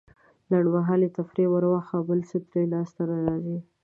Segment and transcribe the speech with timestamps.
[0.49, 3.57] لنډمهالې تفريح وراخوا بل څه ترې لاسته نه راځي.